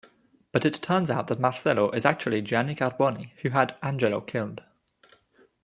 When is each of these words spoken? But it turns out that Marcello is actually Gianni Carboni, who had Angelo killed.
But 0.51 0.65
it 0.65 0.79
turns 0.81 1.11
out 1.11 1.27
that 1.27 1.39
Marcello 1.39 1.91
is 1.91 2.05
actually 2.07 2.41
Gianni 2.41 2.73
Carboni, 2.73 3.33
who 3.43 3.49
had 3.49 3.75
Angelo 3.83 4.19
killed. 4.19 4.63